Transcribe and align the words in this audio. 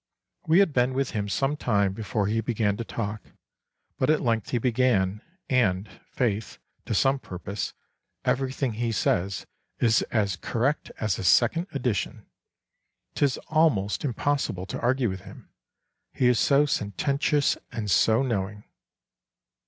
We 0.47 0.57
had 0.57 0.73
been 0.73 0.95
with 0.95 1.11
him 1.11 1.29
some 1.29 1.55
time 1.55 1.93
before 1.93 2.25
he 2.25 2.41
began 2.41 2.75
to 2.77 2.83
talk, 2.83 3.21
but 3.99 4.09
at 4.09 4.19
length 4.23 4.49
he 4.49 4.57
began, 4.57 5.21
and, 5.47 5.87
faith, 6.11 6.57
to 6.87 6.95
some 6.95 7.19
purpose; 7.19 7.75
everything 8.25 8.73
he 8.73 8.91
says 8.91 9.45
is 9.77 10.01
as 10.09 10.37
correct 10.37 10.89
as 10.99 11.19
a 11.19 11.23
second 11.23 11.67
edition; 11.71 12.25
'tis 13.13 13.37
almost 13.49 14.03
impossible 14.03 14.65
to 14.65 14.79
argue 14.79 15.07
with 15.07 15.21
him, 15.21 15.51
he 16.11 16.25
is 16.27 16.39
so 16.39 16.65
sententious 16.65 17.55
and 17.71 17.91
so 17.91 18.23
knowing." 18.23 18.63